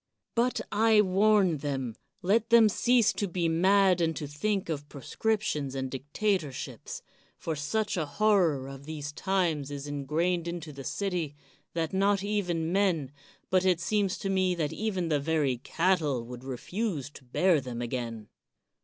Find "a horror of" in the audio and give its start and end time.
7.97-8.85